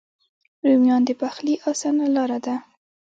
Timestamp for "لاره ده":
2.15-2.55